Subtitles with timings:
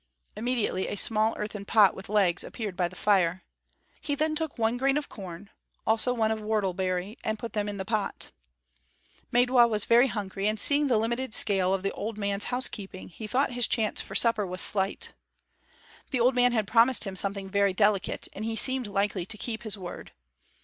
[0.35, 3.43] Immediately a small earthen pot with legs appeared by the fire.
[4.01, 5.51] He then took one grain of corn,
[5.85, 8.31] also one of whortleberry, and put them in the pot.
[9.31, 13.27] Maidwa was very hungry, and seeing the limited scale of the old man's housekeeping, he
[13.27, 15.13] thought his chance for a supper was slight.
[16.09, 19.61] The old man had promised him something very delicate, and he seemed likely to keep
[19.61, 20.13] his word.